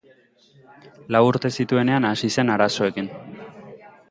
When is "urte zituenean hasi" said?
1.27-2.31